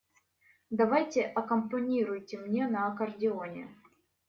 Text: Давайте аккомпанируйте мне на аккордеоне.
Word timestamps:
Давайте 0.71 1.21
аккомпанируйте 1.27 2.39
мне 2.39 2.67
на 2.67 2.87
аккордеоне. 2.87 3.69